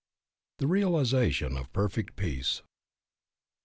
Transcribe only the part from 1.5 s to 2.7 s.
OF PERFECT PEACE.